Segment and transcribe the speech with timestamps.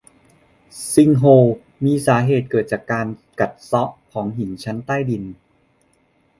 [0.91, 1.45] ซิงโฮล
[1.85, 3.07] มีสาเหตุเกิดจากการ
[3.39, 5.23] กัดเซาะของหินชั้นใต้ดิน